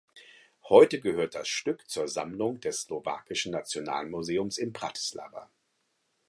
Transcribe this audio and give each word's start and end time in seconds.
Heute 0.67 0.99
gehört 0.99 1.35
das 1.35 1.47
Stück 1.47 1.87
zur 1.87 2.07
Sammlung 2.07 2.59
des 2.59 2.81
Slowakischen 2.81 3.51
Nationalmuseums 3.51 4.57
in 4.57 4.73
Bratislava. 4.73 5.51